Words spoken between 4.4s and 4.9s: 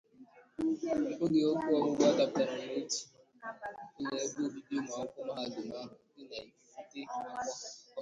obibi